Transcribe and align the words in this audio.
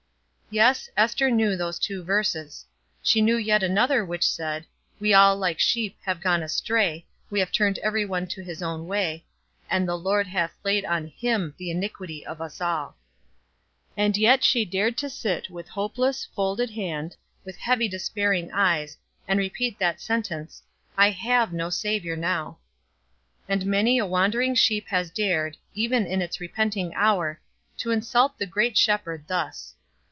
Yes, 0.53 0.89
Ester 0.97 1.31
knew 1.31 1.55
those 1.55 1.79
two 1.79 2.03
verses. 2.03 2.65
She 3.01 3.21
knew 3.21 3.37
yet 3.37 3.63
another 3.63 4.03
which 4.03 4.27
said: 4.27 4.63
"All 5.15 5.35
we, 5.37 5.39
like 5.39 5.61
sheep, 5.61 5.97
have 6.03 6.19
gone 6.19 6.43
astray. 6.43 7.05
We 7.29 7.39
have 7.39 7.53
turned 7.53 7.77
every 7.79 8.03
one 8.05 8.27
to 8.27 8.43
his 8.43 8.61
own 8.61 8.85
way: 8.85 9.23
and 9.69 9.87
the 9.87 9.97
Lord 9.97 10.27
hath 10.27 10.53
laid 10.65 10.83
on 10.83 11.07
him 11.07 11.53
the 11.57 11.71
iniquity 11.71 12.25
of 12.25 12.41
us 12.41 12.59
all." 12.59 12.97
And 13.95 14.17
yet 14.17 14.43
she 14.43 14.65
dared 14.65 14.97
to 14.97 15.09
sit 15.09 15.49
with 15.49 15.69
hopeless, 15.69 16.25
folded 16.35 16.71
hand, 16.71 17.15
with 17.45 17.55
heavy 17.55 17.87
despairing 17.87 18.51
eyes, 18.51 18.97
and 19.29 19.39
repeat 19.39 19.79
that 19.79 20.01
sentence: 20.01 20.63
"I 20.97 21.11
have 21.11 21.53
no 21.53 21.69
Savior 21.69 22.17
now." 22.17 22.57
And 23.47 23.65
many 23.65 23.99
a 23.99 24.05
wandering 24.05 24.55
sheep 24.55 24.89
has 24.89 25.11
dared, 25.11 25.55
even 25.75 26.05
in 26.05 26.21
its 26.21 26.41
repenting 26.41 26.93
hour, 26.93 27.39
to 27.77 27.91
insult 27.91 28.37
the 28.37 28.45
great 28.45 28.77
Shepherd 28.77 29.23
thus. 29.29 29.75